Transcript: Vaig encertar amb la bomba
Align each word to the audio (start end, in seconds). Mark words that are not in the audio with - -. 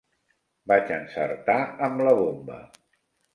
Vaig 0.71 0.93
encertar 0.95 1.59
amb 1.89 2.03
la 2.09 2.15
bomba 2.23 2.59